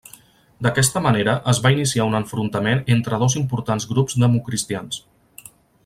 D'aquesta 0.67 1.01
manera 1.07 1.35
es 1.53 1.59
va 1.65 1.71
iniciar 1.75 2.07
un 2.11 2.19
enfrontament 2.21 2.81
entre 2.97 3.21
dos 3.25 3.39
importants 3.43 3.89
grups 3.93 4.19
democristians. 4.27 5.03